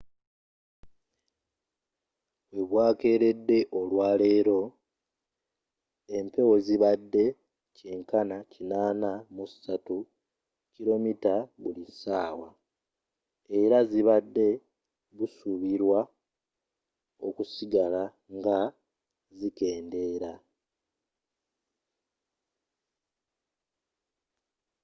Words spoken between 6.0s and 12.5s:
empewo zibadde kyenkana 83 km/h